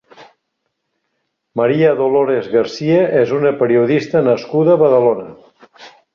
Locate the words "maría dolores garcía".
1.59-3.03